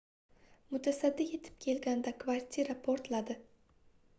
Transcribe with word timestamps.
mutasaddi 0.75 1.27
yetib 1.33 1.59
kelganida 1.65 2.15
kvartira 2.25 2.77
portladi 2.89 3.37